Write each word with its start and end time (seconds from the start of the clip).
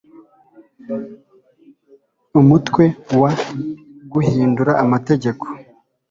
Umutwe 2.39 2.83
wa 3.21 3.31
Guhindura 4.11 4.71
amategeko 4.83 5.45